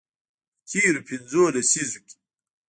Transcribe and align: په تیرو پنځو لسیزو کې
په 0.63 0.67
تیرو 0.71 1.01
پنځو 1.09 1.41
لسیزو 1.55 1.99
کې 2.05 2.15